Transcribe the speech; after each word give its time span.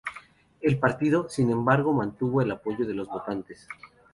El 0.61 0.79
partido, 0.79 1.29
sin 1.29 1.51
embargo, 1.51 1.93
mantuvo 1.93 2.41
el 2.41 2.49
apoyo 2.49 2.87
de 2.87 2.95
los 2.95 3.07
votantes. 3.07 3.67